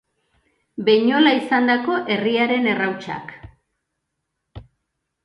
Beinhola 0.87 1.33
izandako 1.41 1.97
herriaren 2.15 2.65
errautsak 2.73 3.35